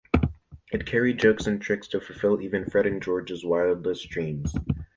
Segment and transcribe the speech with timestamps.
[0.71, 4.51] It carried jokes and tricks to fulfill even Fred and George's wildest dreams.